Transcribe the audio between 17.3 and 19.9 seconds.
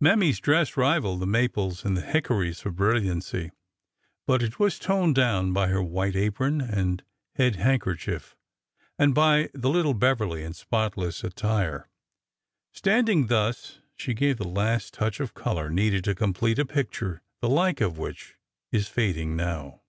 the like of which is fading now.